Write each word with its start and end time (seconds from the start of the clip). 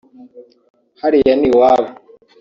hariya 1.01 1.33
ni 1.39 1.47
iwabo 1.49 1.91